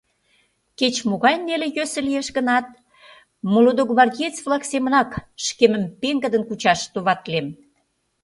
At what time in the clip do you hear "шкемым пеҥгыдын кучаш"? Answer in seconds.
5.45-6.79